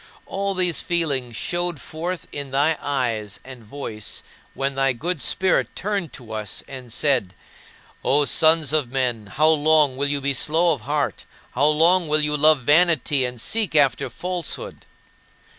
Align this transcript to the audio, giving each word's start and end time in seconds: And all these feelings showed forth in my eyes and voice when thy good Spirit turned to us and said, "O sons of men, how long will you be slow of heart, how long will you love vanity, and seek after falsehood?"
And 0.15 0.19
all 0.25 0.53
these 0.55 0.81
feelings 0.81 1.35
showed 1.35 1.79
forth 1.79 2.27
in 2.31 2.49
my 2.49 2.75
eyes 2.81 3.39
and 3.45 3.63
voice 3.63 4.23
when 4.55 4.73
thy 4.73 4.93
good 4.93 5.21
Spirit 5.21 5.75
turned 5.75 6.11
to 6.13 6.31
us 6.31 6.63
and 6.67 6.91
said, 6.91 7.35
"O 8.03 8.25
sons 8.25 8.73
of 8.73 8.91
men, 8.91 9.27
how 9.27 9.49
long 9.49 9.97
will 9.97 10.07
you 10.07 10.19
be 10.19 10.33
slow 10.33 10.73
of 10.73 10.81
heart, 10.89 11.25
how 11.51 11.67
long 11.67 12.07
will 12.07 12.21
you 12.21 12.35
love 12.35 12.61
vanity, 12.61 13.25
and 13.25 13.39
seek 13.39 13.75
after 13.75 14.09
falsehood?" 14.09 14.87